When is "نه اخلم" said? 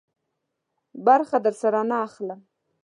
1.89-2.39